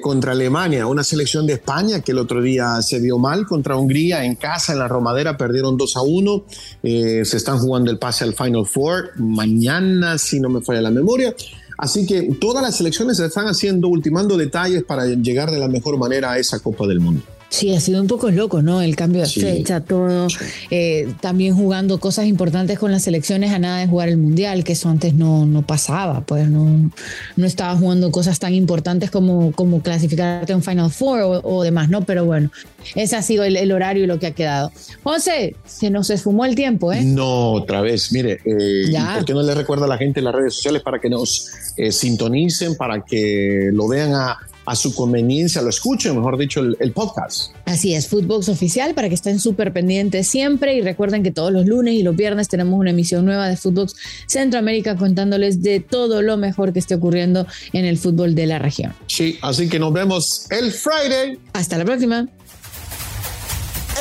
contra 0.00 0.30
Alemania, 0.30 0.86
una 0.86 1.02
selección 1.02 1.48
de 1.48 1.54
España 1.54 1.98
que 2.00 2.12
el 2.12 2.18
otro 2.18 2.40
día 2.40 2.80
se 2.80 3.00
vio 3.00 3.18
mal 3.18 3.44
contra 3.44 3.74
Hungría 3.74 4.24
en 4.24 4.36
casa, 4.36 4.72
en 4.72 4.78
la 4.78 4.86
Romadera, 4.86 5.36
perdieron 5.36 5.76
2 5.76 5.96
a 5.96 6.02
1. 6.02 6.44
se 6.80 7.22
están 7.22 7.58
jugando 7.58 7.90
el 7.90 7.98
pase 7.98 8.22
al 8.22 8.34
Final 8.34 8.64
Four 8.66 9.10
mañana, 9.16 10.16
si 10.16 10.38
no 10.38 10.48
me 10.48 10.60
falla 10.60 10.80
la 10.80 10.92
memoria. 10.92 11.34
Así 11.76 12.06
que 12.06 12.22
todas 12.40 12.62
las 12.62 12.76
selecciones 12.76 13.16
se 13.16 13.26
están 13.26 13.46
haciendo, 13.46 13.88
ultimando 13.88 14.36
detalles 14.36 14.84
para 14.84 15.06
llegar 15.06 15.50
de 15.50 15.58
la 15.58 15.66
mejor 15.66 15.98
manera 15.98 16.30
a 16.30 16.38
esa 16.38 16.60
Copa 16.60 16.86
del 16.86 17.00
Mundo. 17.00 17.24
Sí, 17.52 17.74
ha 17.74 17.80
sido 17.80 18.00
un 18.00 18.06
poco 18.06 18.30
loco, 18.30 18.62
¿no? 18.62 18.80
El 18.80 18.96
cambio 18.96 19.20
de 19.20 19.28
fecha, 19.28 19.80
todo. 19.80 20.26
Eh, 20.70 21.12
también 21.20 21.54
jugando 21.54 22.00
cosas 22.00 22.24
importantes 22.24 22.78
con 22.78 22.90
las 22.90 23.02
selecciones 23.02 23.52
a 23.52 23.58
nada 23.58 23.80
de 23.80 23.86
jugar 23.86 24.08
el 24.08 24.16
Mundial, 24.16 24.64
que 24.64 24.72
eso 24.72 24.88
antes 24.88 25.12
no, 25.12 25.44
no 25.44 25.60
pasaba, 25.60 26.22
pues 26.22 26.48
no, 26.48 26.90
no 27.36 27.46
estaba 27.46 27.76
jugando 27.76 28.10
cosas 28.10 28.38
tan 28.38 28.54
importantes 28.54 29.10
como, 29.10 29.52
como 29.52 29.82
clasificarte 29.82 30.50
en 30.54 30.62
Final 30.62 30.90
Four 30.90 31.42
o, 31.44 31.62
demás, 31.62 31.90
¿no? 31.90 32.06
Pero 32.06 32.24
bueno, 32.24 32.50
ese 32.94 33.16
ha 33.16 33.22
sido 33.22 33.44
el, 33.44 33.70
horario 33.70 34.04
y 34.04 34.06
lo 34.06 34.18
que 34.18 34.28
ha 34.28 34.34
quedado. 34.34 34.72
José, 35.02 35.54
se 35.66 35.90
nos 35.90 36.08
esfumó 36.08 36.46
el 36.46 36.54
tiempo, 36.54 36.90
¿eh? 36.90 37.04
No, 37.04 37.52
otra 37.52 37.82
vez, 37.82 38.12
mire, 38.12 38.40
eh, 38.46 38.94
¿por 39.14 39.26
qué 39.26 39.34
no 39.34 39.42
le 39.42 39.54
recuerda 39.54 39.84
a 39.84 39.88
la 39.88 39.98
gente 39.98 40.20
en 40.20 40.24
las 40.24 40.34
redes 40.34 40.54
sociales 40.54 40.80
para 40.80 40.98
que 41.00 41.10
nos 41.10 41.50
eh, 41.76 41.92
sintonicen, 41.92 42.76
para 42.76 43.02
que 43.04 43.68
lo 43.74 43.88
vean 43.88 44.14
a 44.14 44.38
a 44.72 44.74
su 44.74 44.94
conveniencia 44.94 45.60
lo 45.60 45.68
escuchen, 45.68 46.16
mejor 46.16 46.38
dicho, 46.38 46.60
el, 46.60 46.92
podcast. 46.92 47.52
Así 47.66 47.94
es, 47.94 48.08
Footbox 48.08 48.48
Oficial, 48.48 48.94
para 48.94 49.10
que 49.10 49.14
estén 49.14 49.38
súper 49.38 49.70
pendientes 49.74 50.26
siempre 50.26 50.74
y 50.74 50.80
recuerden 50.80 51.22
que 51.22 51.30
todos 51.30 51.52
los 51.52 51.66
lunes 51.66 51.92
y 51.92 52.02
los 52.02 52.16
viernes 52.16 52.48
tenemos 52.48 52.80
una 52.80 52.88
emisión 52.88 53.26
nueva 53.26 53.48
de 53.48 53.58
Footbox 53.58 53.94
Centroamérica 54.26 54.96
contándoles 54.96 55.60
de 55.62 55.80
todo 55.80 56.22
lo 56.22 56.38
mejor 56.38 56.72
que 56.72 56.78
esté 56.78 56.94
ocurriendo 56.94 57.46
en 57.74 57.84
el 57.84 57.98
fútbol 57.98 58.34
de 58.34 58.46
la 58.46 58.58
región. 58.58 58.94
Sí, 59.08 59.38
así 59.42 59.68
que 59.68 59.78
nos 59.78 59.92
vemos 59.92 60.46
el 60.48 60.72
Friday. 60.72 61.38
Hasta 61.52 61.76
la 61.76 61.84
próxima. 61.84 62.26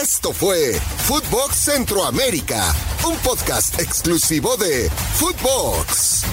Esto 0.01 0.31
fue 0.31 0.79
Footbox 1.05 1.53
Centroamérica, 1.53 2.73
un 3.05 3.17
podcast 3.17 3.77
exclusivo 3.81 4.55
de 4.55 4.89
Footbox. 5.15 6.23